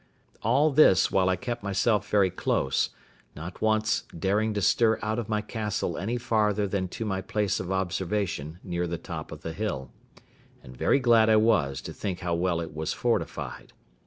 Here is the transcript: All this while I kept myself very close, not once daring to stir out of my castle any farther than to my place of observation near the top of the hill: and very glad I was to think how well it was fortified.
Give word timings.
All 0.41 0.71
this 0.71 1.11
while 1.11 1.29
I 1.29 1.35
kept 1.35 1.61
myself 1.61 2.09
very 2.09 2.31
close, 2.31 2.89
not 3.35 3.61
once 3.61 4.05
daring 4.17 4.51
to 4.55 4.59
stir 4.63 4.97
out 5.03 5.19
of 5.19 5.29
my 5.29 5.41
castle 5.41 5.95
any 5.95 6.17
farther 6.17 6.65
than 6.65 6.87
to 6.87 7.05
my 7.05 7.21
place 7.21 7.59
of 7.59 7.71
observation 7.71 8.57
near 8.63 8.87
the 8.87 8.97
top 8.97 9.31
of 9.31 9.43
the 9.43 9.53
hill: 9.53 9.91
and 10.63 10.75
very 10.75 10.99
glad 10.99 11.29
I 11.29 11.35
was 11.35 11.81
to 11.81 11.93
think 11.93 12.21
how 12.21 12.33
well 12.33 12.59
it 12.61 12.73
was 12.73 12.93
fortified. 12.93 13.73